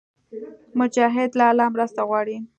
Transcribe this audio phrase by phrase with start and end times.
[0.79, 2.37] مجاهد له الله مرسته غواړي.